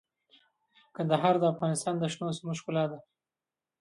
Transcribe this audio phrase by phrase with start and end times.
[0.95, 2.99] کندهار د افغانستان د شنو سیمو ښکلا ده.